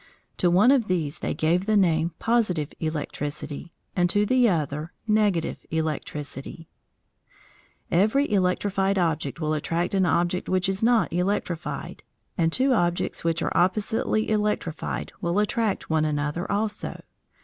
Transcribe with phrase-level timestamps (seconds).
[0.37, 5.57] To one of these they gave the name positive electricity, and to the other negative
[5.69, 6.67] electricity.
[7.91, 12.01] Every electrified object will attract an object which is not electrified,
[12.35, 17.03] and two objects which are oppositely electrified will attract one another also.